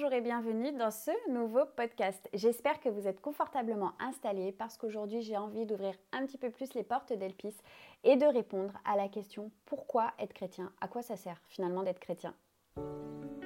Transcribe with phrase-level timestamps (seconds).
[0.00, 2.28] Bonjour et bienvenue dans ce nouveau podcast.
[2.32, 6.72] J'espère que vous êtes confortablement installés parce qu'aujourd'hui j'ai envie d'ouvrir un petit peu plus
[6.74, 7.56] les portes d'Elpis
[8.04, 10.70] et de répondre à la question pourquoi être chrétien?
[10.80, 12.32] À quoi ça sert finalement d'être chrétien?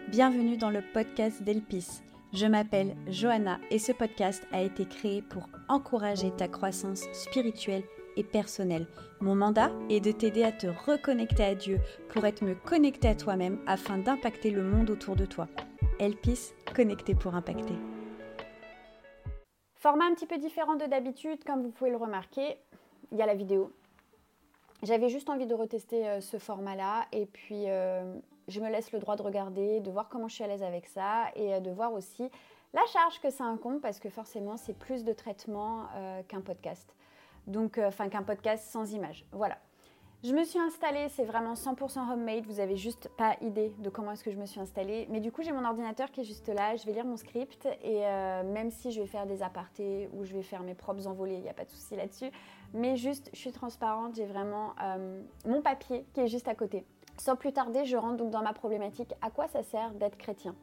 [0.09, 2.03] Bienvenue dans le podcast d'Elpis.
[2.34, 7.84] Je m'appelle Johanna et ce podcast a été créé pour encourager ta croissance spirituelle
[8.19, 8.89] et personnelle.
[9.23, 11.80] Mon mandat est de t'aider à te reconnecter à Dieu
[12.11, 15.48] pour être me connecté à toi-même afin d'impacter le monde autour de toi.
[16.03, 17.75] Elpis, connecté pour impacter.
[19.76, 22.59] Format un petit peu différent de d'habitude, comme vous pouvez le remarquer,
[23.13, 23.71] il y a la vidéo.
[24.82, 28.17] J'avais juste envie de retester euh, ce format-là et puis euh,
[28.49, 30.89] je me laisse le droit de regarder, de voir comment je suis à l'aise avec
[30.89, 32.28] ça et euh, de voir aussi
[32.75, 35.87] la charge que ça incombe parce que forcément c'est plus de traitement
[36.27, 36.97] qu'un podcast.
[37.47, 39.25] Donc, enfin qu'un podcast sans image.
[39.31, 39.59] Voilà.
[40.25, 44.12] Je me suis installée, c'est vraiment 100% homemade, vous avez juste pas idée de comment
[44.12, 45.08] est-ce que je me suis installée.
[45.11, 47.67] Mais du coup, j'ai mon ordinateur qui est juste là, je vais lire mon script
[47.83, 51.09] et euh, même si je vais faire des apartés ou je vais faire mes propres
[51.09, 52.31] envolées, il n'y a pas de souci là-dessus.
[52.73, 56.87] Mais juste, je suis transparente, j'ai vraiment euh, mon papier qui est juste à côté.
[57.19, 59.12] Sans plus tarder, je rentre donc dans ma problématique.
[59.23, 60.55] À quoi ça sert d'être chrétien?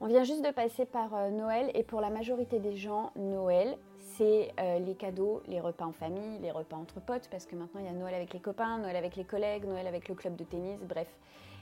[0.00, 3.76] On vient juste de passer par euh, Noël et pour la majorité des gens, Noël,
[3.98, 7.80] c'est euh, les cadeaux, les repas en famille, les repas entre potes, parce que maintenant
[7.80, 10.36] il y a Noël avec les copains, Noël avec les collègues, Noël avec le club
[10.36, 11.08] de tennis, bref.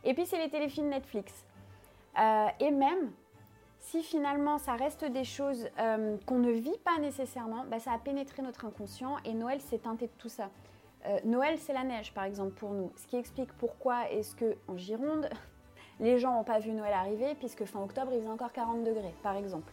[0.05, 1.47] Et puis c'est les téléfilms Netflix.
[2.19, 3.11] Euh, et même
[3.79, 5.69] si finalement ça reste des choses
[6.27, 10.07] qu'on ne vit pas nécessairement, bah, ça a pénétré notre inconscient et Noël s'est teinté
[10.07, 10.51] de tout ça.
[11.25, 14.77] Noël c'est la neige par exemple pour nous, ce qui explique pourquoi est-ce que en
[14.77, 15.29] Gironde
[16.01, 19.15] les gens n'ont pas vu Noël arriver puisque fin octobre il faisait encore 40 degrés
[19.23, 19.73] par exemple.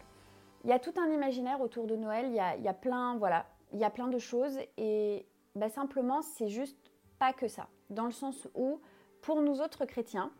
[0.63, 3.79] Il y a tout un imaginaire autour de Noël, il y a, plein, voilà, il
[3.79, 6.77] y a plein de choses et bah, simplement c'est juste
[7.19, 7.67] pas que ça.
[7.89, 8.79] Dans le sens où,
[9.21, 10.31] pour nous autres chrétiens,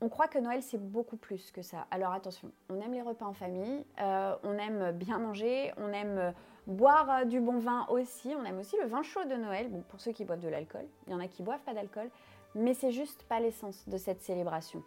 [0.00, 1.86] on croit que Noël c'est beaucoup plus que ça.
[1.92, 6.34] Alors attention, on aime les repas en famille, euh, on aime bien manger, on aime
[6.66, 9.82] boire euh, du bon vin aussi, on aime aussi le vin chaud de Noël, bon,
[9.88, 12.10] pour ceux qui boivent de l'alcool, il y en a qui boivent pas d'alcool,
[12.56, 14.82] mais c'est juste pas l'essence de cette célébration.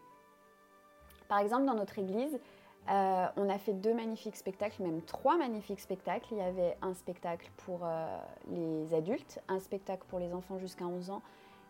[1.27, 2.39] Par exemple, dans notre église,
[2.89, 6.27] euh, on a fait deux magnifiques spectacles, même trois magnifiques spectacles.
[6.31, 8.17] Il y avait un spectacle pour euh,
[8.51, 11.21] les adultes, un spectacle pour les enfants jusqu'à 11 ans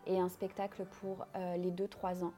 [0.06, 2.32] et un spectacle pour euh, les 2-3 ans.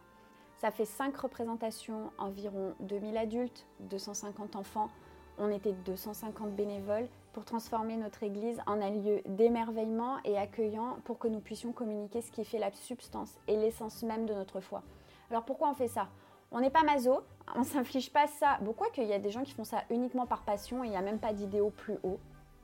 [0.59, 4.91] Ça fait cinq représentations, environ 2000 adultes, 250 enfants.
[5.38, 11.19] On était 250 bénévoles pour transformer notre Église en un lieu d'émerveillement et accueillant pour
[11.19, 14.83] que nous puissions communiquer ce qui fait la substance et l'essence même de notre foi.
[15.31, 16.09] Alors pourquoi on fait ça?
[16.53, 17.21] On n'est pas maso,
[17.55, 18.59] on s'inflige pas ça.
[18.61, 20.91] Bon, quoi qu'il y a des gens qui font ça uniquement par passion et il
[20.91, 22.19] n'y a même pas d'idéal plus haut,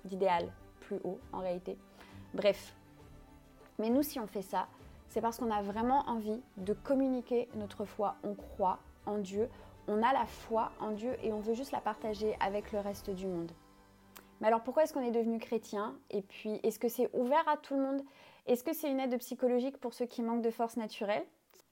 [0.04, 1.76] d'idéal plus haut en réalité.
[2.34, 2.74] Bref.
[3.78, 4.66] Mais nous, si on fait ça,
[5.08, 8.16] c'est parce qu'on a vraiment envie de communiquer notre foi.
[8.22, 9.48] On croit en Dieu,
[9.88, 13.10] on a la foi en Dieu et on veut juste la partager avec le reste
[13.10, 13.52] du monde.
[14.40, 15.94] Mais alors pourquoi est-ce qu'on est devenu chrétien?
[16.10, 18.02] Et puis, est-ce que c'est ouvert à tout le monde?
[18.46, 21.24] Est-ce que c'est une aide psychologique pour ceux qui manquent de force naturelle?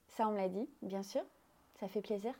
[0.07, 1.21] Ça, on me l'a dit, bien sûr.
[1.81, 2.35] Ça fait plaisir.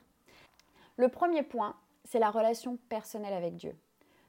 [0.98, 3.76] Le premier point, c'est la relation personnelle avec Dieu.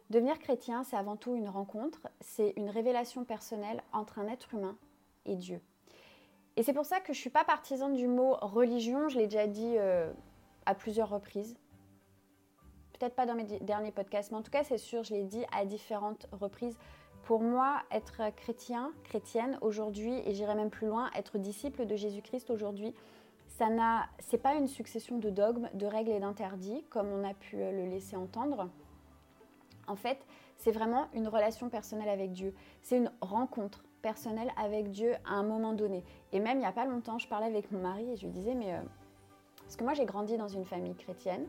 [0.09, 4.75] Devenir chrétien, c'est avant tout une rencontre, c'est une révélation personnelle entre un être humain
[5.27, 5.61] et Dieu.
[6.57, 9.27] Et c'est pour ça que je ne suis pas partisane du mot religion, je l'ai
[9.27, 10.11] déjà dit euh,
[10.65, 11.59] à plusieurs reprises.
[12.99, 15.45] Peut-être pas dans mes derniers podcasts, mais en tout cas c'est sûr, je l'ai dit
[15.53, 16.79] à différentes reprises.
[17.25, 22.49] Pour moi, être chrétien, chrétienne aujourd'hui, et j'irai même plus loin, être disciple de Jésus-Christ
[22.51, 22.95] aujourd'hui,
[23.59, 27.35] ça n'a, c'est pas une succession de dogmes, de règles et d'interdits comme on a
[27.35, 28.69] pu euh, le laisser entendre.
[29.87, 30.19] En fait,
[30.57, 32.55] c'est vraiment une relation personnelle avec Dieu.
[32.83, 36.05] C'est une rencontre personnelle avec Dieu à un moment donné.
[36.33, 38.33] Et même il n'y a pas longtemps, je parlais avec mon mari et je lui
[38.33, 38.81] disais, mais euh,
[39.61, 41.47] parce que moi j'ai grandi dans une famille chrétienne,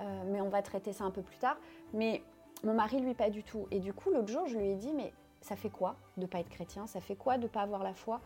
[0.00, 1.56] euh, mais on va traiter ça un peu plus tard.
[1.92, 2.22] Mais
[2.64, 3.66] mon mari, lui, pas du tout.
[3.70, 6.40] Et du coup, l'autre jour, je lui ai dit, mais ça fait quoi de pas
[6.40, 6.86] être chrétien?
[6.86, 8.20] Ça fait quoi de pas avoir la foi?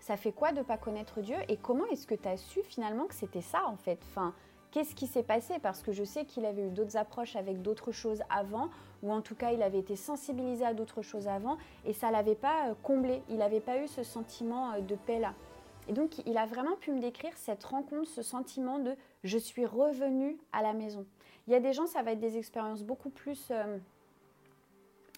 [0.00, 3.06] Ça fait quoi de pas connaître Dieu et comment est-ce que tu as su finalement
[3.06, 3.98] que c'était ça en fait?
[4.10, 4.34] Enfin,
[4.70, 5.54] Qu'est-ce qui s'est passé?
[5.60, 8.70] Parce que je sais qu'il avait eu d'autres approches avec d'autres choses avant,
[9.02, 12.36] ou en tout cas il avait été sensibilisé à d'autres choses avant, et ça l'avait
[12.36, 15.34] pas euh, comblé, il n'avait pas eu ce sentiment euh, de paix là.
[15.88, 19.66] Et donc il a vraiment pu me décrire cette rencontre, ce sentiment de je suis
[19.66, 21.04] revenu à la maison.
[21.48, 23.48] Il y a des gens, ça va être des expériences beaucoup plus...
[23.50, 23.78] Euh,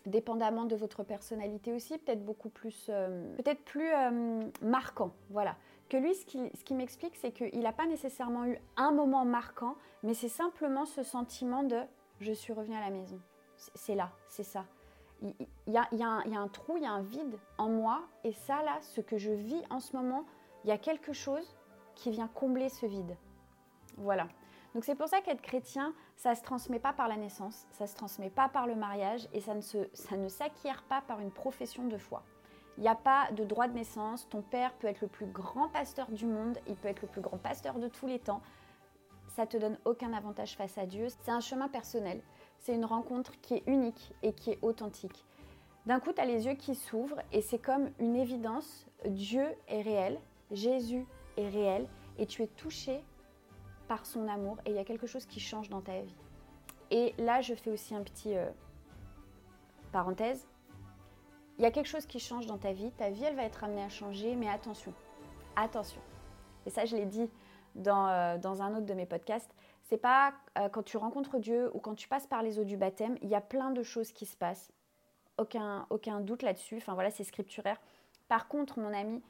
[0.07, 5.13] dépendamment de votre personnalité aussi, peut-être beaucoup plus, euh, peut-être plus euh, marquant.
[5.31, 5.57] Voilà.
[5.89, 10.15] Que lui, ce qui, m'explique, c'est qu'il n'a pas nécessairement eu un moment marquant, mais
[10.15, 11.81] c'est simplement ce sentiment de
[12.21, 13.21] je suis revenu à la maison.
[13.57, 14.65] C'est là, c'est ça.
[15.23, 18.33] Y, a, il y, a, un trou, il y a un vide en moi, et
[18.33, 20.25] ça, là, ce que je vis en ce moment,
[20.65, 21.57] il y a quelque chose
[21.95, 23.17] qui vient combler ce vide.
[23.99, 24.29] Voilà.
[24.75, 27.85] Donc c'est pour ça qu'être chrétien, ça ne se transmet pas par la naissance, ça
[27.85, 31.21] ne se transmet pas par le mariage et ça ne, ça ne s'acquiert pas par
[31.21, 32.23] une profession de foi.
[32.79, 35.69] Il n'y a pas de droit de naissance, ton père peut être le plus grand
[35.69, 38.41] pasteur du monde, il peut être le plus grand pasteur de tous les temps.
[39.29, 42.23] Ça te donne aucun avantage face à Dieu, c'est un chemin personnel,
[42.59, 45.27] c'est une rencontre qui est unique et qui est authentique.
[45.85, 49.83] D'un coup, tu as les yeux qui s'ouvrent et c'est comme une évidence, Dieu est
[49.83, 50.19] réel,
[50.51, 51.87] Jésus est réel
[52.19, 53.05] et tu es touché
[53.93, 56.17] par son amour et il y a quelque chose qui change dans ta vie.
[56.91, 58.49] Et là, je fais aussi un petit euh,
[59.93, 60.47] parenthèse.
[61.59, 63.65] Il y a quelque chose qui change dans ta vie, ta vie, elle va être
[63.65, 64.95] amenée à changer, mais attention,
[65.57, 66.01] attention.
[66.65, 67.29] Et ça, je l'ai dit
[67.75, 69.55] dans, euh, dans, un autre de mes podcasts.
[69.83, 72.79] C'est pas euh, quand tu rencontres Dieu ou quand tu passes par les eaux du
[72.79, 74.73] baptême, il y a plein de choses qui se passent.
[75.37, 76.79] Aucun, aucun doute là-dessus.
[76.79, 77.79] Enfin voilà, c'est scripturaire.
[78.29, 79.23] Par contre, mon ami,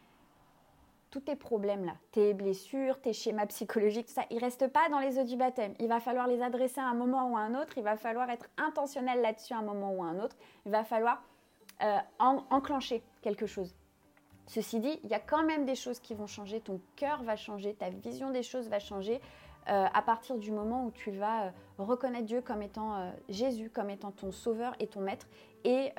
[1.13, 4.99] tous tes problèmes là, tes blessures, tes schémas psychologiques, tout ça, ils restent pas dans
[4.99, 5.75] les eaux du baptême.
[5.79, 7.75] Il va falloir les adresser à un moment ou à un autre.
[7.77, 10.35] Il va falloir être intentionnel là-dessus à un moment ou à un autre.
[10.65, 11.23] Il va falloir
[11.83, 13.75] euh, enclencher quelque chose.
[14.47, 16.61] Ceci dit, il y a quand même des choses qui vont changer.
[16.61, 19.21] Ton cœur va changer, ta vision des choses va changer.
[19.69, 23.91] Euh, à partir du moment où tu vas euh, reconnaître Dieu comme étant Jésus, comme
[23.91, 25.27] étant ton sauveur et ton maître,
[25.65, 25.93] et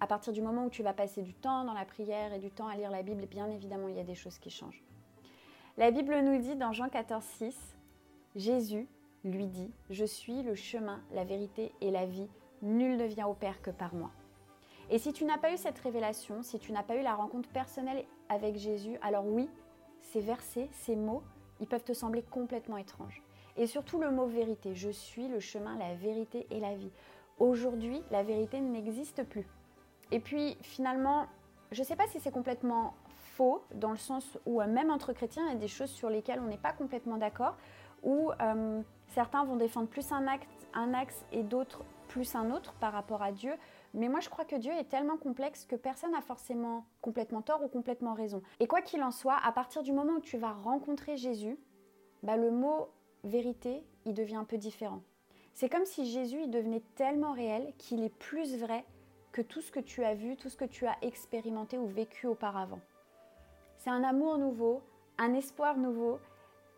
[0.00, 2.50] à partir du moment où tu vas passer du temps dans la prière et du
[2.50, 4.82] temps à lire la Bible, bien évidemment, il y a des choses qui changent.
[5.76, 7.76] La Bible nous dit dans Jean 14, 6,
[8.34, 8.88] Jésus
[9.24, 12.28] lui dit, Je suis le chemin, la vérité et la vie,
[12.62, 14.10] nul ne vient au Père que par moi.
[14.88, 17.48] Et si tu n'as pas eu cette révélation, si tu n'as pas eu la rencontre
[17.50, 19.48] personnelle avec Jésus, alors oui,
[20.02, 21.22] ces versets, ces mots,
[21.60, 23.22] ils peuvent te sembler complètement étranges.
[23.56, 26.90] Et surtout le mot vérité, je suis le chemin, la vérité et la vie.
[27.38, 29.46] Aujourd'hui, la vérité n'existe plus.
[30.10, 31.26] Et puis finalement,
[31.72, 32.94] je ne sais pas si c'est complètement
[33.36, 36.10] faux, dans le sens où euh, même entre chrétiens, il y a des choses sur
[36.10, 37.56] lesquelles on n'est pas complètement d'accord,
[38.02, 42.92] où euh, certains vont défendre plus un, acte, axe et d'autres plus un autre par
[42.92, 43.52] rapport à Dieu.
[43.94, 47.62] Mais moi, je crois que Dieu est tellement complexe que personne n'a forcément complètement tort
[47.62, 48.42] ou complètement raison.
[48.58, 51.56] Et quoi qu'il en soit, à partir du moment où tu vas rencontrer Jésus,
[52.22, 52.88] bah, le mot
[53.24, 55.02] vérité, il devient un peu différent.
[55.54, 58.84] C'est comme si Jésus, il devenait tellement réel qu'il est plus vrai
[59.32, 62.26] que tout ce que tu as vu, tout ce que tu as expérimenté ou vécu
[62.26, 62.80] auparavant.
[63.78, 64.82] C'est un amour nouveau,
[65.18, 66.18] un espoir nouveau.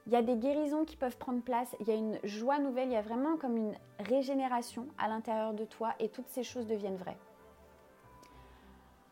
[0.06, 2.88] Il y a des guérisons qui peuvent prendre place, il y a une joie nouvelle,
[2.88, 6.66] il y a vraiment comme une régénération à l'intérieur de toi et toutes ces choses
[6.66, 7.18] deviennent vraies.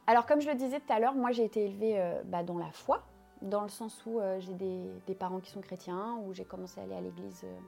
[0.07, 2.59] Alors comme je le disais tout à l'heure, moi j'ai été élevée euh, bah, dans
[2.59, 3.05] la foi,
[3.43, 6.83] dans le sens où euh, j'ai des, parents qui sont chrétiens, où j'ai commencé à
[6.83, 7.59] aller à l'église euh,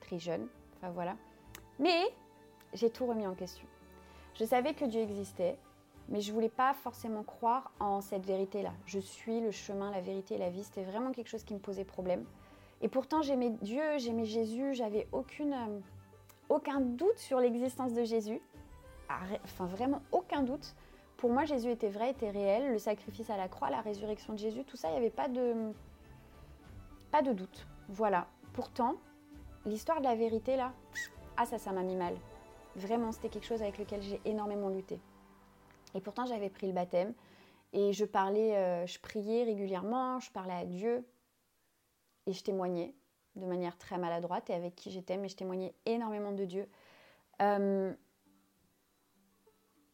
[0.00, 0.46] très jeune,
[0.76, 1.16] enfin voilà.
[1.78, 2.02] Mais
[2.74, 3.66] j'ai tout remis en question.
[4.38, 5.58] Je savais que Dieu existait,
[6.10, 8.72] mais je voulais pas forcément croire en cette vérité-là.
[8.84, 10.62] Je suis le chemin, la vérité et la vie.
[10.62, 12.22] C'était vraiment quelque chose qui me posait problème.
[12.82, 15.80] Et pourtant, j'aimais Dieu, j'aimais Jésus, j'avais euh,
[16.50, 18.42] aucun doute sur l'existence de Jésus.
[19.44, 20.74] Enfin, vraiment aucun doute.
[21.16, 22.72] Pour moi, Jésus était vrai, était réel.
[22.72, 25.28] Le sacrifice à la croix, la résurrection de Jésus, tout ça, il n'y avait pas
[25.28, 25.72] de,
[27.10, 27.66] pas de doute.
[27.88, 28.26] Voilà.
[28.52, 28.96] Pourtant,
[29.64, 30.74] l'histoire de la vérité, là,
[31.38, 32.14] ah ça, ça m'a mis mal.
[32.76, 35.00] Vraiment, c'était quelque chose avec lequel j'ai énormément lutté.
[35.94, 37.14] Et pourtant, j'avais pris le baptême
[37.72, 41.06] et je parlais, euh, je priais régulièrement, je parlais à Dieu
[42.26, 42.94] et je témoignais
[43.34, 46.68] de manière très maladroite et avec qui j'étais, mais je témoignais énormément de Dieu.
[47.40, 47.94] Euh,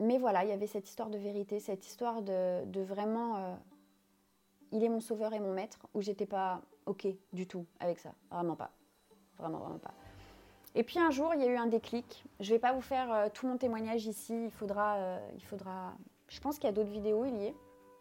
[0.01, 3.55] mais voilà, il y avait cette histoire de vérité, cette histoire de, vraiment, euh,
[4.73, 8.13] il est mon sauveur et mon maître, où j'étais pas ok du tout avec ça,
[8.31, 8.73] vraiment pas,
[9.39, 9.95] vraiment vraiment pas.
[10.75, 12.25] Et puis un jour, il y a eu un déclic.
[12.41, 14.47] Je ne vais pas vous faire euh, tout mon témoignage ici.
[14.47, 15.93] Il faudra, euh, il faudra.
[16.29, 17.55] Je pense qu'il y a d'autres vidéos, il y est.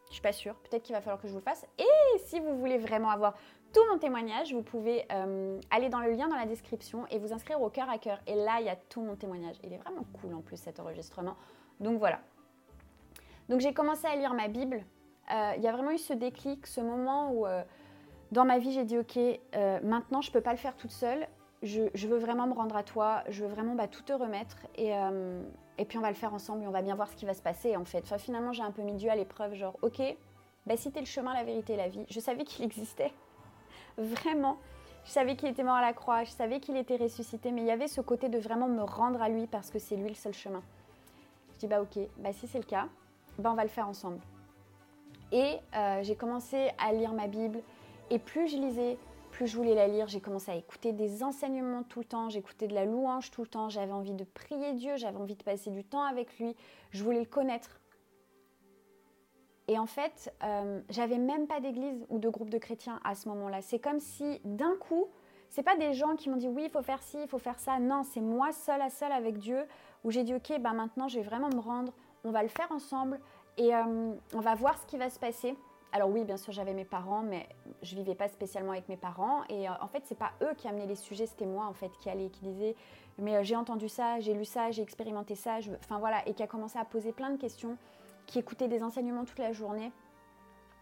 [0.08, 0.56] Je suis pas sûre.
[0.56, 1.66] Peut-être qu'il va falloir que je vous le fasse.
[1.78, 3.34] Et si vous voulez vraiment avoir
[3.74, 7.34] tout mon témoignage, vous pouvez euh, aller dans le lien dans la description et vous
[7.34, 8.20] inscrire au cœur à cœur.
[8.28, 9.56] Et là, il y a tout mon témoignage.
[9.64, 11.36] Il est vraiment cool en plus cet enregistrement.
[11.80, 12.20] Donc voilà.
[13.50, 14.84] Donc j'ai commencé à lire ma Bible.
[15.30, 17.46] Il y a vraiment eu ce déclic, ce moment où
[18.32, 19.18] dans ma vie j'ai dit ok,
[19.82, 21.26] maintenant je peux pas le faire toute seule
[21.64, 25.44] je, veux vraiment me rendre à toi, je veux vraiment bah, tout te remettre euh,
[25.78, 27.34] et, puis on va le faire ensemble et on va bien voir ce qui va
[27.34, 28.18] se passer en fait.
[28.18, 30.02] Finalement, j'ai un peu mis Dieu à l'épreuve, genre, ok,
[30.66, 33.12] bah, t'es le chemin, la vérité la vie, je savais qu'il existait,
[33.98, 34.58] vraiment.
[35.04, 37.68] Je savais qu'il était mort à la croix, je savais qu'il était ressuscité, mais il
[37.68, 40.16] y avait ce côté de vraiment me rendre à lui parce que c'est lui le
[40.16, 40.62] seul chemin.
[41.54, 42.88] Je dis, bah ok, bah si c'est le cas,
[43.40, 44.20] bah on va le faire ensemble.
[45.32, 47.62] Et euh, j'ai commencé à lire ma Bible,
[48.12, 48.98] et plus je lisais,
[49.46, 52.74] je voulais la lire, j'ai commencé à écouter des enseignements tout le temps, j'écoutais de
[52.74, 55.84] la louange tout le temps, j'avais envie de prier Dieu, j'avais envie de passer du
[55.84, 56.56] temps avec lui,
[56.92, 57.80] je voulais le connaître.
[59.68, 63.30] Et en fait, euh, j'avais même pas d'église ou de groupe de chrétiens à ce
[63.30, 63.62] moment-là.
[63.62, 65.08] C'est comme si d'un coup,
[65.50, 67.60] c'est pas des gens qui m'ont dit oui, il faut faire ci, il faut faire
[67.60, 67.80] ça.
[67.80, 69.66] Non, c'est moi seule à seule avec Dieu
[70.04, 71.94] où j'ai dit ok, ben maintenant je vais vraiment me rendre,
[72.24, 73.20] on va le faire ensemble
[73.58, 75.56] et euh, on va voir ce qui va se passer.
[75.94, 77.50] Alors oui, bien sûr, j'avais mes parents, mais
[77.82, 79.44] je vivais pas spécialement avec mes parents.
[79.50, 81.92] Et euh, en fait, c'est pas eux qui amenaient les sujets, c'était moi en fait
[82.00, 82.76] qui allait, qui disait,
[83.18, 86.44] mais euh, j'ai entendu ça, j'ai lu ça, j'ai expérimenté ça, enfin voilà, et qui
[86.44, 87.78] a commencé à poser plein de questions,
[88.26, 89.92] qui écoutait des enseignements toute la journée.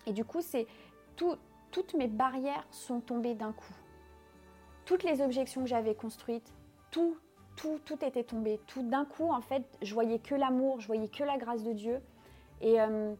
[0.06, 0.68] Et du coup, c'est
[1.16, 3.74] toutes mes barrières sont tombées d'un coup.
[4.86, 6.54] Toutes les objections que j'avais construites,
[6.92, 7.18] tout,
[7.56, 8.60] tout, tout était tombé.
[8.68, 11.74] Tout d'un coup, en fait, je voyais que l'amour, je voyais que la grâce de
[11.74, 12.02] Dieu.
[12.62, 13.14] Et euh,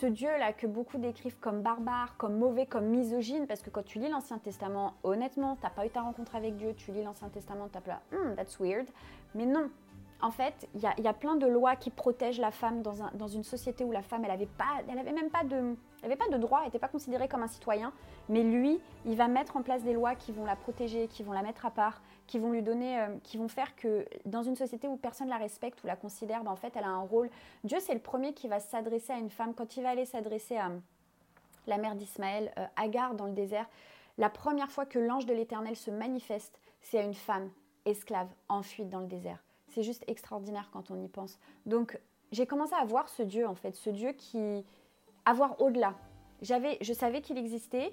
[0.00, 3.98] ce Dieu-là que beaucoup décrivent comme barbare, comme mauvais, comme misogyne, parce que quand tu
[3.98, 7.28] lis l'Ancien Testament, honnêtement, tu n'as pas eu ta rencontre avec Dieu, tu lis l'Ancien
[7.28, 8.86] Testament, tu là, hmm, that's weird.
[9.34, 9.68] Mais non,
[10.22, 13.82] en fait, il y, a, plein de lois qui protègent la femme dans, une société
[13.82, 16.78] où la femme, elle n'avait pas, même pas de, elle pas de droit, elle n'était
[16.78, 17.92] pas considérée comme un citoyen.
[18.28, 21.32] Mais lui, il va mettre en place des lois qui vont la protéger, qui vont
[21.32, 24.54] la mettre à part, qui vont lui donner, euh, qui vont faire que dans une
[24.54, 27.28] société où personne la respecte ou la considère, ben, en fait, elle a un rôle.
[27.64, 30.56] Dieu, c'est le premier qui va s'adresser à une femme quand il va aller s'adresser
[30.56, 30.70] à
[31.66, 33.68] la mère d'Ismaël, euh, Agar, dans le désert.
[34.18, 37.50] La première fois que l'ange de l'Éternel se manifeste, c'est à une femme
[37.84, 39.42] esclave en fuite dans le désert.
[39.72, 41.38] C'est juste extraordinaire quand on y pense.
[41.66, 41.98] Donc,
[42.30, 44.64] j'ai commencé à voir ce Dieu, en fait, ce Dieu qui.
[45.24, 45.94] à voir au-delà.
[46.40, 47.92] J'avais, je savais qu'il existait,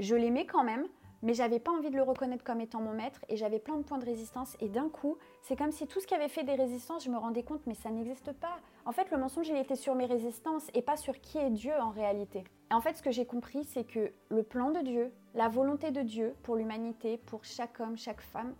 [0.00, 0.86] je l'aimais quand même,
[1.22, 3.82] mais j'avais pas envie de le reconnaître comme étant mon maître et j'avais plein de
[3.82, 4.56] points de résistance.
[4.60, 7.16] Et d'un coup, c'est comme si tout ce qui avait fait des résistances, je me
[7.16, 8.58] rendais compte, mais ça n'existe pas.
[8.84, 11.72] En fait, le mensonge, il était sur mes résistances et pas sur qui est Dieu
[11.80, 12.44] en réalité.
[12.70, 15.90] Et en fait, ce que j'ai compris, c'est que le plan de Dieu, la volonté
[15.90, 18.54] de Dieu pour l'humanité, pour chaque homme, chaque femme,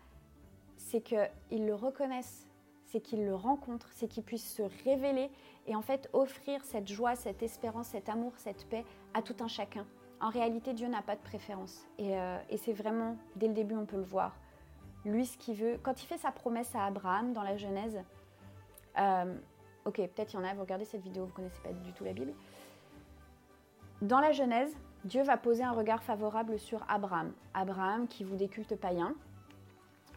[0.76, 2.46] c'est qu'ils le reconnaissent,
[2.84, 5.30] c'est qu'ils le rencontrent, c'est qu'ils puissent se révéler
[5.66, 9.48] et en fait offrir cette joie, cette espérance, cet amour, cette paix à tout un
[9.48, 9.86] chacun.
[10.20, 11.86] En réalité, Dieu n'a pas de préférence.
[11.98, 14.34] Et, euh, c'est vraiment, dès le début, on peut le voir.
[15.04, 18.00] Lui, ce qu'il veut, quand il fait sa promesse à Abraham dans la Genèse,
[18.98, 19.34] euh,
[19.84, 21.92] ok, peut-être il y en a, vous regardez cette vidéo, vous ne connaissez pas du
[21.92, 22.32] tout la Bible.
[24.00, 27.32] Dans la Genèse, Dieu va poser un regard favorable sur Abraham.
[27.54, 29.14] Abraham qui vous des cultes païens,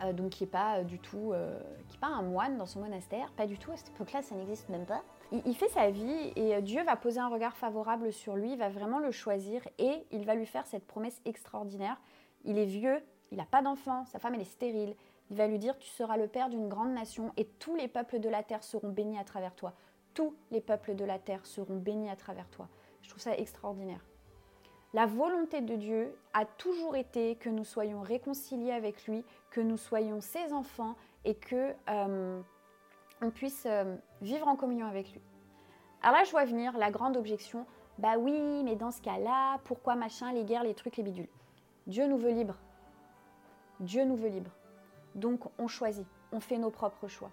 [0.03, 2.79] euh, donc qui n'est pas euh, du tout, euh, qui pas un moine dans son
[2.79, 5.03] monastère, pas du tout, à cette époque-là ça n'existe même pas.
[5.31, 8.69] Il, fait sa vie et Dieu va poser un regard favorable sur lui, il va
[8.69, 11.97] vraiment le choisir et il va lui faire cette promesse extraordinaire.
[12.45, 12.99] Il est vieux,
[13.31, 14.95] il n'a pas d'enfant, sa femme elle est stérile.
[15.29, 18.19] Il va lui dire tu seras le père d'une grande nation et tous les peuples
[18.19, 19.73] de la terre seront bénis à travers toi.
[20.15, 22.67] Tous les peuples de la terre seront bénis à travers toi.
[23.03, 24.08] Je trouve ça extraordinaire.
[24.93, 29.77] La volonté de Dieu a toujours été que nous soyons réconciliés avec lui, que nous
[29.77, 32.41] soyons ses enfants et que euh,
[33.21, 35.21] on puisse euh, vivre en communion avec lui.
[36.01, 37.67] Alors là, je vois venir la grande objection.
[37.99, 41.29] Bah oui, mais dans ce cas-là, pourquoi machin, les guerres, les trucs, les bidules?
[41.85, 42.57] Dieu nous veut libres.
[43.79, 44.55] Dieu nous veut libres.
[45.13, 47.31] Donc on choisit, on fait nos propres choix.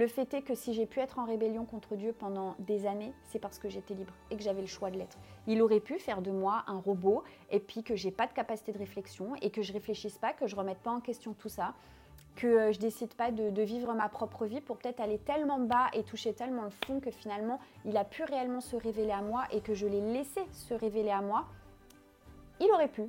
[0.00, 3.12] Le fait est que si j'ai pu être en rébellion contre Dieu pendant des années,
[3.24, 5.18] c'est parce que j'étais libre et que j'avais le choix de l'être.
[5.46, 8.72] Il aurait pu faire de moi un robot et puis que j'ai pas de capacité
[8.72, 11.74] de réflexion et que je réfléchisse pas, que je remette pas en question tout ça,
[12.34, 15.88] que euh, je décide pas de, vivre ma propre vie pour peut-être aller tellement bas
[15.92, 19.44] et toucher tellement le fond que finalement il a pu réellement se révéler à moi
[19.52, 21.44] et que je l'ai laissé se révéler à moi.
[22.58, 23.02] Il aurait pu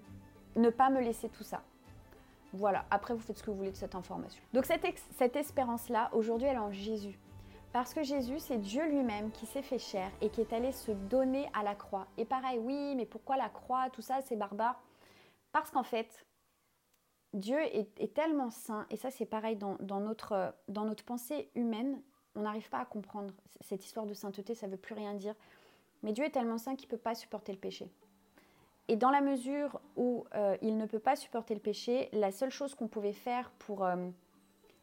[0.57, 1.61] ne pas me laisser tout ça.
[2.53, 4.41] Voilà, après vous faites ce que vous voulez de cette information.
[4.53, 4.85] Donc cette,
[5.17, 7.17] cette espérance-là, aujourd'hui, elle est en Jésus.
[7.71, 10.91] Parce que Jésus, c'est Dieu lui-même qui s'est fait chair et qui est allé se
[10.91, 12.07] donner à la croix.
[12.17, 14.81] Et pareil, oui, mais pourquoi la croix Tout ça, c'est barbare?
[15.53, 16.25] Parce qu'en fait,
[17.33, 22.01] Dieu est, tellement saint, et ça c'est pareil dans, notre, dans notre pensée humaine,
[22.35, 23.33] on n'arrive pas à comprendre.
[23.61, 25.35] Cette histoire de sainteté, ça ne veut plus rien dire.
[26.03, 27.89] Mais Dieu est tellement saint qu'il ne peut pas supporter le péché.
[28.91, 32.49] Et dans la mesure où euh, il ne peut pas supporter le péché, la seule
[32.49, 33.85] chose qu'on pouvait faire pour...
[33.85, 34.09] Euh,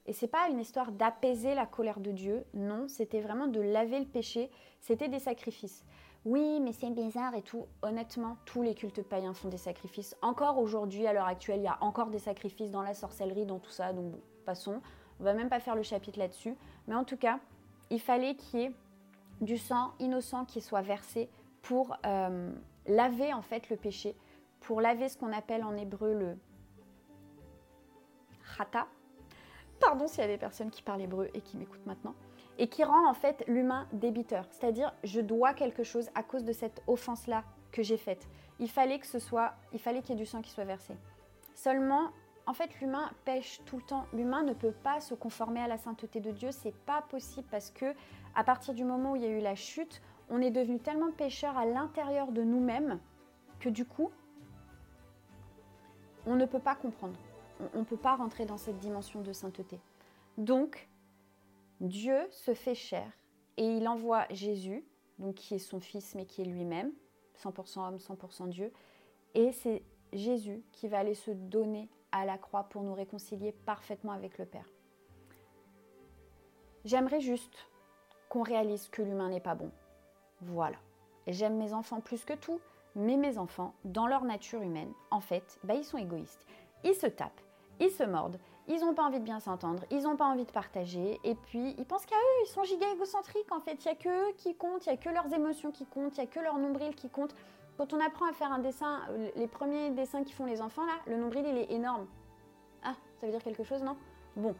[0.07, 3.99] et c'est pas une histoire d'apaiser la colère de Dieu, non, c'était vraiment de laver
[3.99, 4.51] le péché,
[4.81, 5.85] c'était des sacrifices.
[6.25, 7.67] Oui, mais c'est bizarre et tout.
[7.83, 10.17] Honnêtement, tous les cultes païens font des sacrifices.
[10.23, 13.59] Encore aujourd'hui, à l'heure actuelle, il y a encore des sacrifices dans la sorcellerie, dans
[13.59, 13.93] tout ça.
[13.93, 14.81] Donc, bon, passons.
[15.21, 16.57] On va même pas faire le chapitre là-dessus.
[16.87, 17.41] Mais en tout cas,
[17.91, 18.73] il fallait qu'il y ait
[19.43, 21.29] du sang innocent qui soit versé
[21.61, 22.51] pour euh,
[22.89, 24.17] laver en fait le péché,
[24.61, 26.37] pour laver ce qu'on appelle en hébreu le
[28.57, 28.89] chata.
[29.81, 32.15] Pardon s'il y a des personnes qui parlent hébreu et qui m'écoutent maintenant.
[32.59, 34.45] Et qui rend en fait l'humain débiteur.
[34.51, 38.27] C'est-à-dire, je dois quelque chose à cause de cette offense-là que j'ai faite.
[38.59, 40.97] Il fallait que ce soit, il fallait qu'il y ait du sang qui soit versé.
[41.55, 42.11] Seulement,
[42.47, 44.07] en fait, l'humain pêche tout le temps.
[44.13, 46.51] L'humain ne peut pas se conformer à la sainteté de Dieu.
[46.51, 47.95] C'est pas possible parce que
[48.35, 51.11] à partir du moment où il y a eu la chute, on est devenu tellement
[51.11, 52.99] pécheur à l'intérieur de nous-mêmes
[53.61, 54.11] que du coup,
[56.27, 57.19] on ne peut pas comprendre.
[57.75, 59.81] On ne peut pas rentrer dans cette dimension de sainteté.
[60.37, 60.89] Donc,
[61.81, 63.11] Dieu se fait chair
[63.57, 64.85] et il envoie Jésus,
[65.19, 66.93] donc qui est son fils mais qui est lui-même,
[67.43, 68.73] 100% homme, 100% Dieu.
[69.35, 69.83] Et c'est
[70.13, 74.47] Jésus qui va aller se donner à la croix pour nous réconcilier parfaitement avec le
[74.47, 74.69] Père.
[76.85, 77.69] J'aimerais juste
[78.29, 79.71] qu'on réalise que l'humain n'est pas bon.
[80.43, 80.77] Voilà.
[81.27, 82.61] J'aime mes enfants plus que tout,
[82.95, 86.47] mais mes enfants, dans leur nature humaine, en fait, bah, ils sont égoïstes.
[86.85, 87.41] Ils se tapent,
[87.81, 90.51] ils se mordent, ils n'ont pas envie de bien s'entendre, ils n'ont pas envie de
[90.51, 93.85] partager, et puis ils pensent qu'à eux, ils sont giga égocentriques en fait.
[93.85, 96.17] Il n'y a que eux qui comptent, il n'y a que leurs émotions qui comptent,
[96.17, 97.35] il n'y a que leur nombril qui compte.
[97.77, 99.01] Quand on apprend à faire un dessin,
[99.37, 102.07] les premiers dessins qui font les enfants là, le nombril il est énorme.
[102.83, 103.97] Ah, ça veut dire quelque chose, non?
[104.37, 104.55] Bon,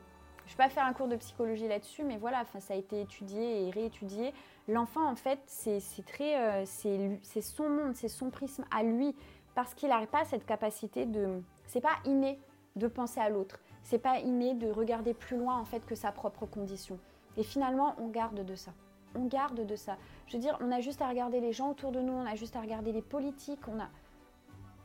[0.47, 3.01] je ne vais pas faire un cours de psychologie là-dessus, mais voilà, ça a été
[3.01, 4.33] étudié et réétudié.
[4.69, 5.79] L'enfant, en fait, c'est
[6.21, 9.17] euh, c'est son monde, c'est son prisme à lui,
[9.55, 12.39] parce qu'il n'a pas cette capacité de, c'est pas inné
[12.77, 16.13] de penser à l'autre, c'est pas inné de regarder plus loin en fait que sa
[16.13, 16.99] propre condition.
[17.39, 18.73] Et finalement, on garde de ça.
[19.15, 19.97] On garde de ça.
[20.27, 22.35] Je veux dire, on a juste à regarder les gens autour de nous, on a
[22.35, 23.89] juste à regarder les politiques, on a,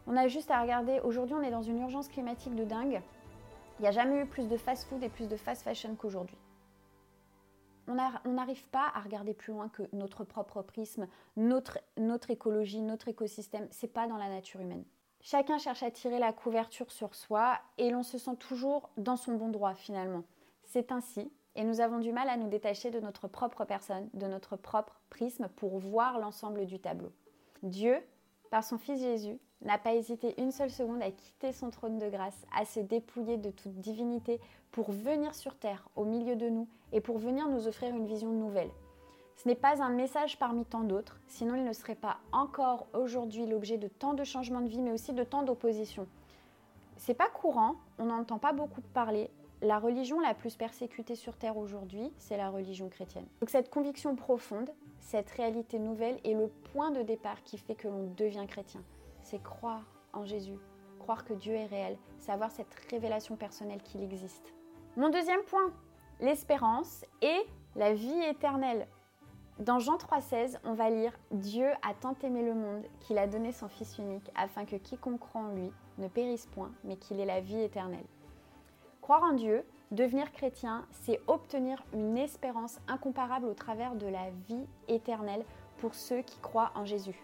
[0.07, 1.01] on a juste à regarder.
[1.01, 3.01] Aujourd'hui, on est dans une urgence climatique de dingue.
[3.79, 6.37] Il n'y a jamais eu plus de fast-food et plus de fast fashion qu'aujourd'hui.
[7.87, 7.95] On
[8.31, 13.67] n'arrive pas à regarder plus loin que notre propre prisme, notre, notre écologie, notre écosystème.
[13.71, 14.85] C'est pas dans la nature humaine.
[15.21, 19.35] Chacun cherche à tirer la couverture sur soi et l'on se sent toujours dans son
[19.35, 20.23] bon droit finalement.
[20.63, 24.27] C'est ainsi et nous avons du mal à nous détacher de notre propre personne, de
[24.27, 27.11] notre propre prisme pour voir l'ensemble du tableau.
[27.61, 27.97] Dieu,
[28.49, 32.09] par son Fils Jésus, n'a pas hésité une seule seconde à quitter son trône de
[32.09, 34.39] grâce, à se dépouiller de toute divinité
[34.71, 38.31] pour venir sur terre au milieu de nous et pour venir nous offrir une vision
[38.31, 38.71] nouvelle.
[39.35, 43.45] Ce n'est pas un message parmi tant d'autres, sinon il ne serait pas encore aujourd'hui
[43.45, 46.07] l'objet de tant de changements de vie, mais aussi de tant d'opposition.
[46.97, 49.29] C'est pas courant, on n'entend pas beaucoup parler.
[49.61, 53.25] La religion la plus persécutée sur terre aujourd'hui, c'est la religion chrétienne.
[53.39, 57.87] Donc cette conviction profonde, cette réalité nouvelle est le point de départ qui fait que
[57.87, 58.81] l'on devient chrétien
[59.33, 59.81] c'est croire
[60.13, 60.59] en Jésus,
[60.99, 64.53] croire que Dieu est réel, savoir cette révélation personnelle qu'il existe.
[64.95, 65.71] Mon deuxième point,
[66.19, 67.39] l'espérance et
[67.75, 68.87] la vie éternelle.
[69.57, 73.51] Dans Jean 3,16, on va lire Dieu a tant aimé le monde qu'il a donné
[73.51, 77.25] son Fils unique afin que quiconque croit en lui ne périsse point, mais qu'il ait
[77.25, 78.05] la vie éternelle.
[79.01, 84.67] Croire en Dieu, devenir chrétien, c'est obtenir une espérance incomparable au travers de la vie
[84.87, 85.43] éternelle
[85.79, 87.19] pour ceux qui croient en Jésus.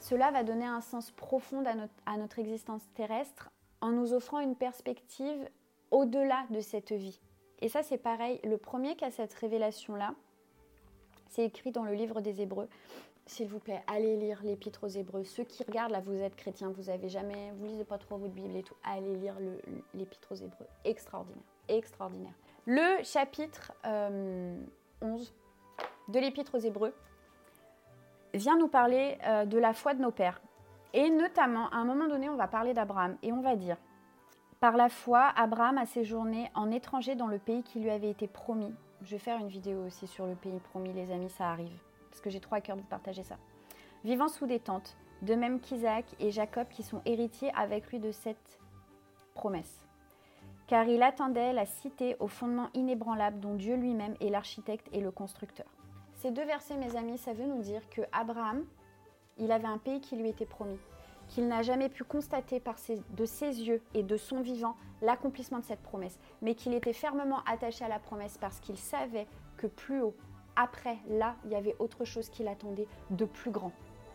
[0.00, 1.64] Cela va donner un sens profond
[2.06, 5.48] à notre, existence terrestre en nous offrant une perspective
[5.90, 7.20] au-delà de cette vie.
[7.60, 8.40] Et ça, c'est pareil.
[8.44, 10.14] Le premier qui a cette révélation-là,
[11.28, 12.68] c'est écrit dans le livre des Hébreux.
[13.26, 15.24] S'il vous plaît, allez lire l'Épître aux Hébreux.
[15.24, 18.32] Ceux qui regardent, là, vous êtes chrétiens, vous avez jamais, vous lisez pas trop votre
[18.32, 19.34] Bible et tout, allez lire
[19.92, 20.66] l'Épître aux Hébreux.
[20.84, 22.32] Extraordinaire, extraordinaire.
[22.64, 24.54] Le chapitre 11 euh,
[26.08, 26.94] de l'Épître aux Hébreux,
[28.38, 30.40] vient nous parler euh, de la foi de nos pères.
[30.94, 33.76] Et notamment, à un moment donné, on va parler d'Abraham et on va dire,
[34.60, 38.26] par la foi, Abraham a séjourné en étranger dans le pays qui lui avait été
[38.26, 38.74] promis.
[39.02, 41.78] Je vais faire une vidéo aussi sur le pays promis, les amis, ça arrive,
[42.10, 43.36] parce que j'ai trop à cœur de partager ça.
[44.04, 48.10] Vivant sous des tentes, de même qu'Isaac et Jacob qui sont héritiers avec lui de
[48.10, 48.58] cette
[49.34, 49.84] promesse.
[50.66, 55.10] Car il attendait la cité au fondement inébranlable dont Dieu lui-même est l'architecte et le
[55.10, 55.66] constructeur.
[56.18, 58.64] Ces deux versets, mes amis, ça veut nous dire que Abraham,
[59.38, 60.78] il avait un pays qui lui était promis,
[61.28, 62.74] qu'il n'a jamais pu constater par
[63.10, 67.38] de ses yeux et de son vivant l'accomplissement de cette promesse, mais qu'il était fermement
[67.46, 70.16] attaché à la promesse parce qu'il savait que plus haut,
[70.56, 73.70] après, là, il y avait autre chose qui l'attendait de plus grand.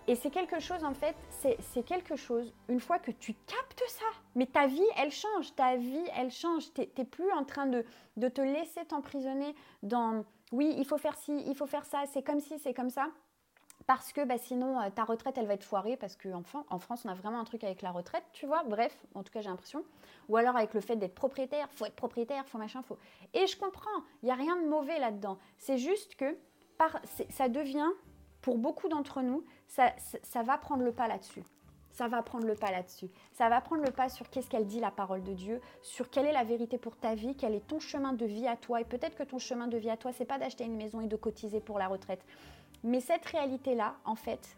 [0.07, 4.05] Et c'est quelque chose, en fait, c'est quelque chose, une fois que tu captes ça,
[4.35, 6.73] mais ta vie, elle change, ta vie, elle change.
[6.73, 7.85] Tu n'es plus en train de,
[8.17, 12.21] de te laisser t'emprisonner dans, oui, il faut faire ci, il faut faire ça, c'est
[12.21, 13.07] comme ci, c'est comme ça.
[13.87, 17.03] Parce que bah, sinon, euh, ta retraite, elle va être foirée, parce qu'en en France,
[17.05, 18.63] on a vraiment un truc avec la retraite, tu vois.
[18.63, 19.83] Bref, en tout cas, j'ai l'impression.
[20.29, 22.99] Ou alors avec le fait d'être propriétaire, faut être propriétaire, faut machin, faut.
[23.33, 23.89] Et je comprends,
[24.21, 25.39] il n'y a rien de mauvais là-dedans.
[25.57, 26.37] C'est juste que
[26.77, 27.89] par, ça devient,
[28.41, 31.43] pour beaucoup d'entre nous, ça, ça va prendre le pas là-dessus
[31.93, 33.09] ça va prendre le pas là-dessus.
[33.33, 36.25] Ça va prendre le pas sur qu'est-ce qu'elle dit la parole de Dieu, sur quelle
[36.25, 38.81] est la vérité pour ta vie, quel est ton chemin de vie à toi.
[38.81, 41.07] Et peut-être que ton chemin de vie à toi, c'est pas d'acheter une maison et
[41.07, 42.25] de cotiser pour la retraite.
[42.83, 44.57] Mais cette réalité-là, en fait,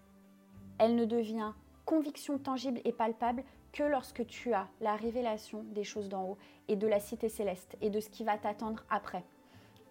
[0.79, 1.51] elle ne devient
[1.85, 6.37] conviction tangible et palpable que lorsque tu as la révélation des choses d'en haut
[6.69, 9.23] et de la cité céleste et de ce qui va t'attendre après.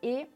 [0.02, 0.26] Et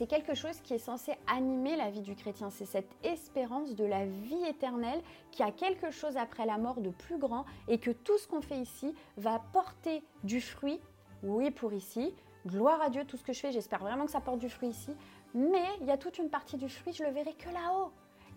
[0.00, 2.48] c'est quelque chose qui est censé animer la vie du chrétien.
[2.48, 6.88] C'est cette espérance de la vie éternelle qui a quelque chose après la mort de
[6.88, 10.80] plus grand et que tout ce qu'on fait ici va porter du fruit,
[11.22, 12.14] oui pour ici,
[12.46, 14.70] gloire à Dieu, tout ce que je fais, j'espère vraiment que ça porte du fruit
[14.70, 14.96] ici,
[15.34, 17.92] mais il y a toute une partie du fruit, je le verrai que là-haut.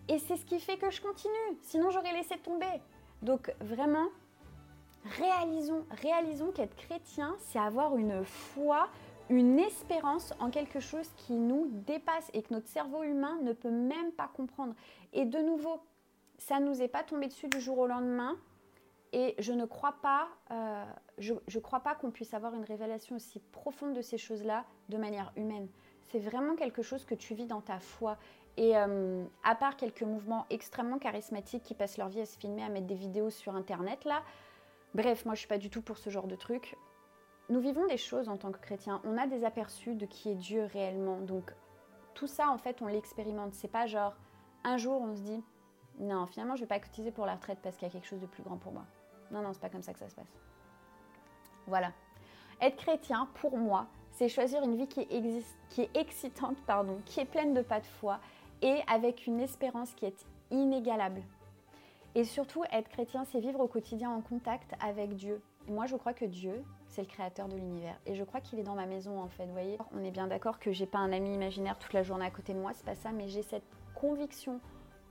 [0.08, 2.82] Et c'est ce qui fait que je continue, sinon j'aurais laissé tomber.
[3.22, 4.08] Donc vraiment,
[5.18, 8.90] réalisons, réalisons qu'être chrétien, c'est avoir une foi,
[9.30, 13.70] une espérance en quelque chose qui nous dépasse et que notre cerveau humain ne peut
[13.70, 14.74] même pas comprendre.
[15.12, 15.80] Et de nouveau,
[16.38, 18.36] ça ne nous est pas tombé dessus du jour au lendemain.
[19.12, 20.84] Et je ne crois pas, euh,
[21.18, 25.32] je, crois pas qu'on puisse avoir une révélation aussi profonde de ces choses-là de manière
[25.36, 25.68] humaine.
[26.10, 28.18] C'est vraiment quelque chose que tu vis dans ta foi.
[28.56, 32.64] Et euh, à part quelques mouvements extrêmement charismatiques qui passent leur vie à se filmer,
[32.64, 34.22] à mettre des vidéos sur Internet, là,
[34.94, 36.76] bref, moi je suis pas du tout pour ce genre de truc
[37.48, 39.00] nous vivons des choses en tant que chrétiens.
[39.04, 41.18] On a des aperçus de qui est Dieu réellement.
[41.18, 41.52] Donc
[42.14, 43.54] tout ça, en fait, on l'expérimente.
[43.54, 44.14] C'est pas genre
[44.64, 45.42] un jour on se dit
[45.98, 48.20] non, finalement, je vais pas cotiser pour la retraite parce qu'il y a quelque chose
[48.20, 48.84] de plus grand pour moi.
[49.30, 50.32] Non, non, c'est pas comme ça que ça se passe.
[51.66, 51.92] Voilà.
[52.60, 57.54] Être chrétien, pour moi, c'est choisir une vie qui est, excitante, pardon, qui est pleine
[57.54, 58.20] de pas de foi
[58.62, 61.22] et avec une espérance qui est inégalable.
[62.14, 65.42] Et surtout, être chrétien, c'est vivre au quotidien en contact avec Dieu.
[65.68, 67.98] Et moi, je crois que Dieu, c'est le créateur de l'univers.
[68.06, 69.46] Et je crois qu'il est dans ma maison en fait.
[69.46, 72.24] Vous voyez, on est bien d'accord que j'ai pas un ami imaginaire toute la journée
[72.24, 74.60] à côté de moi, c'est pas ça, mais j'ai cette conviction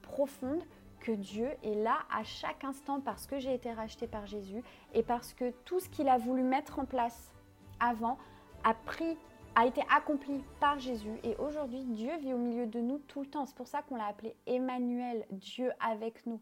[0.02, 0.64] profonde
[1.02, 5.04] que Dieu est là à chaque instant parce que j'ai été racheté par Jésus et
[5.04, 7.34] parce que tout ce qu'il a voulu mettre en place
[7.82, 8.18] avant
[8.64, 9.18] a pris
[9.56, 13.28] a été accompli par Jésus et aujourd'hui Dieu vit au milieu de nous tout le
[13.28, 13.46] temps.
[13.46, 16.42] C'est pour ça qu'on l'a appelé Emmanuel, Dieu avec nous.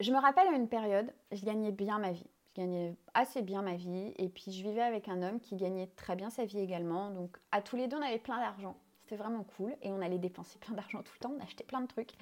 [0.00, 3.62] Je me rappelle à une période, je gagnais bien ma vie je gagnais assez bien
[3.62, 6.60] ma vie et puis je vivais avec un homme qui gagnait très bien sa vie
[6.60, 7.10] également.
[7.10, 8.76] Donc à tous les deux, on avait plein d'argent.
[9.02, 11.80] C'était vraiment cool et on allait dépenser plein d'argent tout le temps, on achetait plein
[11.80, 12.12] de trucs,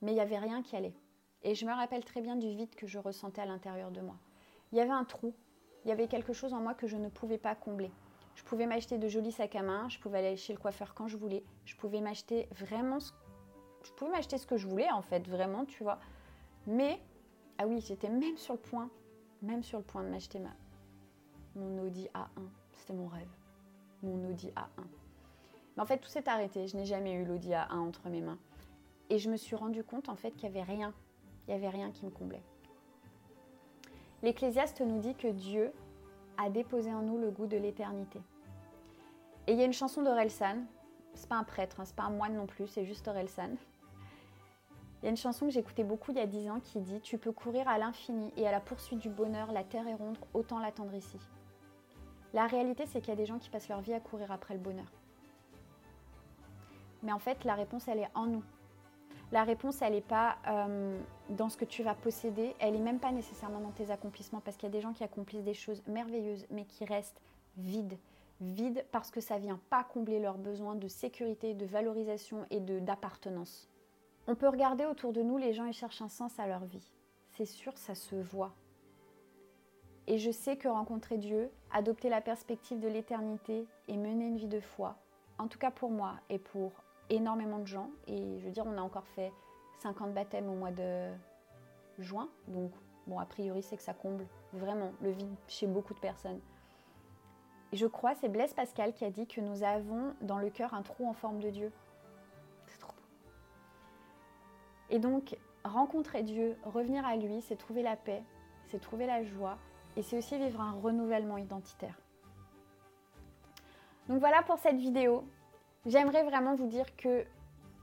[0.00, 0.94] mais il n'y avait rien qui allait.
[1.42, 4.16] Et je me rappelle très bien du vide que je ressentais à l'intérieur de moi.
[4.72, 5.34] Il y avait un trou,
[5.84, 7.90] il y avait quelque chose en moi que je ne pouvais pas combler.
[8.34, 11.06] Je pouvais m'acheter de jolis sacs à main, je pouvais aller chez le coiffeur quand
[11.06, 13.12] je voulais, je pouvais m'acheter vraiment ce...
[13.84, 15.98] je pouvais m'acheter ce que je voulais en fait, vraiment, tu vois.
[16.66, 16.98] Mais
[17.58, 18.90] ah oui, j'étais même sur le point
[19.42, 20.50] même sur le point de m'acheter ma,
[21.56, 22.42] mon Audi A1.
[22.72, 23.28] C'était mon rêve.
[24.02, 24.84] Mon Audi A1.
[25.76, 26.66] Mais en fait, tout s'est arrêté.
[26.66, 28.38] Je n'ai jamais eu l'Audi A1 entre mes mains.
[29.10, 30.94] Et je me suis rendu compte en fait qu'il n'y avait rien.
[31.46, 32.42] Il n'y avait rien qui me comblait.
[34.22, 35.72] L'Ecclésiaste nous dit que Dieu
[36.38, 38.20] a déposé en nous le goût de l'éternité.
[39.46, 40.64] Et il y a une chanson d'Orelsan.
[41.14, 43.56] C'est pas un prêtre, hein, c'est pas un moine non plus, c'est juste Orelsan
[45.02, 47.00] il y a une chanson que j'écoutais beaucoup il y a 10 ans qui dit
[47.00, 50.16] Tu peux courir à l'infini et à la poursuite du bonheur, la terre est ronde,
[50.32, 51.18] autant l'attendre ici.
[52.32, 54.54] La réalité, c'est qu'il y a des gens qui passent leur vie à courir après
[54.54, 54.90] le bonheur.
[57.02, 58.44] Mais en fait, la réponse, elle est en nous.
[59.32, 60.96] La réponse, elle n'est pas euh,
[61.30, 64.56] dans ce que tu vas posséder, elle n'est même pas nécessairement dans tes accomplissements, parce
[64.56, 67.20] qu'il y a des gens qui accomplissent des choses merveilleuses, mais qui restent
[67.56, 67.98] vides.
[68.40, 73.71] Vides parce que ça vient pas combler leurs besoins de sécurité, de valorisation et d'appartenance.
[74.28, 76.92] On peut regarder autour de nous, les gens ils cherchent un sens à leur vie.
[77.30, 78.54] C'est sûr, ça se voit.
[80.06, 84.48] Et je sais que rencontrer Dieu, adopter la perspective de l'éternité et mener une vie
[84.48, 84.96] de foi,
[85.38, 86.72] en tout cas pour moi et pour
[87.10, 89.32] énormément de gens, et je veux dire, on a encore fait
[89.80, 91.10] 50 baptêmes au mois de
[91.98, 92.72] juin, donc
[93.06, 96.40] bon, a priori, c'est que ça comble vraiment le vide chez beaucoup de personnes.
[97.72, 100.82] Je crois, c'est Blaise Pascal qui a dit que nous avons dans le cœur un
[100.82, 101.72] trou en forme de Dieu.
[104.92, 108.22] Et donc, rencontrer Dieu, revenir à lui, c'est trouver la paix,
[108.68, 109.56] c'est trouver la joie
[109.96, 111.98] et c'est aussi vivre un renouvellement identitaire.
[114.08, 115.24] Donc voilà pour cette vidéo.
[115.86, 117.24] J'aimerais vraiment vous dire que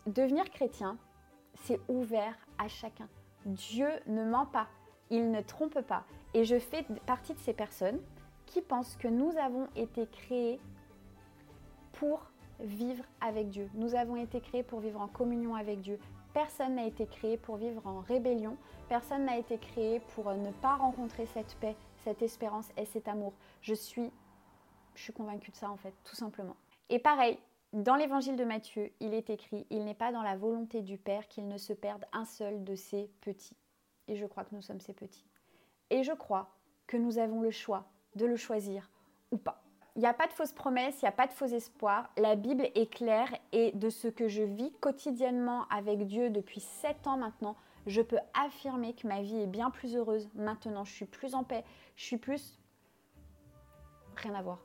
[0.06, 0.98] devenir chrétien,
[1.64, 3.10] c'est ouvert à chacun.
[3.46, 4.68] Dieu ne ment pas,
[5.10, 6.04] il ne trompe pas.
[6.36, 8.00] Et je fais partie de ces personnes
[8.46, 10.60] qui pensent que nous avons été créés
[11.94, 13.68] pour vivre avec Dieu.
[13.74, 16.00] Nous avons été créés pour vivre en communion avec Dieu.
[16.34, 18.56] Personne n'a été créé pour vivre en rébellion.
[18.88, 23.34] Personne n'a été créé pour ne pas rencontrer cette paix, cette espérance et cet amour.
[23.62, 24.12] Je suis,
[24.96, 26.56] je suis convaincue de ça en fait, tout simplement.
[26.90, 27.40] Et pareil,
[27.74, 31.28] dans l'évangile de Matthieu, il est écrit Il n'est pas dans la volonté du Père
[31.28, 33.58] qu'il ne se perde un seul de ses petits.
[34.08, 35.28] Et je crois que nous sommes ces petits.
[35.92, 36.50] Et je crois
[36.88, 38.90] que nous avons le choix de le choisir
[39.32, 39.62] ou pas.
[40.00, 42.10] Il n'y a pas de fausses promesses, il n'y a pas de faux espoirs.
[42.16, 47.06] La Bible est claire et de ce que je vis quotidiennement avec Dieu depuis 7
[47.06, 50.86] ans maintenant, je peux affirmer que ma vie est bien plus heureuse maintenant.
[50.86, 51.66] Je suis plus en paix,
[51.98, 52.62] je suis plus...
[54.16, 54.60] Rien à voir.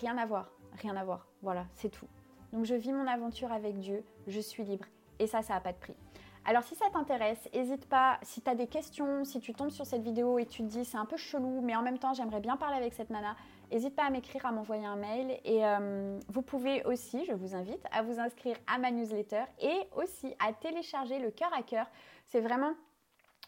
[0.00, 1.26] Rien à voir, rien à voir.
[1.42, 2.08] Voilà, c'est tout.
[2.54, 4.86] Donc je vis mon aventure avec Dieu, je suis libre.
[5.18, 5.96] Et ça, ça n'a pas de prix.
[6.44, 9.86] Alors si ça t'intéresse, n'hésite pas, si tu as des questions, si tu tombes sur
[9.86, 12.40] cette vidéo et tu te dis c'est un peu chelou, mais en même temps j'aimerais
[12.40, 13.36] bien parler avec cette nana,
[13.72, 15.40] n'hésite pas à m'écrire, à m'envoyer un mail.
[15.44, 19.80] Et euh, vous pouvez aussi, je vous invite, à vous inscrire à ma newsletter et
[19.96, 21.86] aussi à télécharger le cœur à cœur.
[22.26, 22.74] C'est vraiment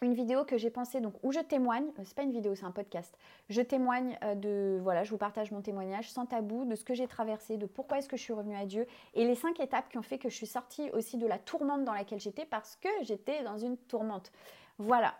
[0.01, 2.65] une vidéo que j'ai pensée donc où je témoigne, euh, c'est pas une vidéo, c'est
[2.65, 3.17] un podcast.
[3.49, 6.93] Je témoigne euh, de voilà, je vous partage mon témoignage sans tabou de ce que
[6.93, 9.87] j'ai traversé, de pourquoi est-ce que je suis revenue à Dieu et les cinq étapes
[9.89, 12.75] qui ont fait que je suis sortie aussi de la tourmente dans laquelle j'étais parce
[12.75, 14.31] que j'étais dans une tourmente.
[14.79, 15.15] Voilà.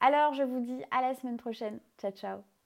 [0.00, 1.78] Alors je vous dis à la semaine prochaine.
[1.98, 2.57] Ciao ciao.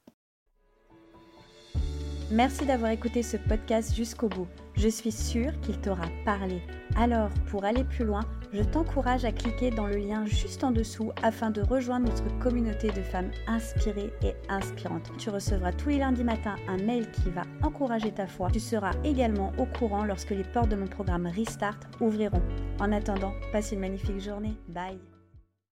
[2.33, 4.47] Merci d'avoir écouté ce podcast jusqu'au bout.
[4.75, 6.63] Je suis sûre qu'il t'aura parlé.
[6.97, 8.23] Alors, pour aller plus loin,
[8.55, 12.89] je t'encourage à cliquer dans le lien juste en dessous afin de rejoindre notre communauté
[12.89, 15.13] de femmes inspirées et inspirantes.
[15.19, 18.49] Tu recevras tous les lundis matins un mail qui va encourager ta foi.
[18.51, 22.43] Tu seras également au courant lorsque les portes de mon programme Restart ouvriront.
[22.81, 24.57] En attendant, passe une magnifique journée.
[24.69, 25.12] Bye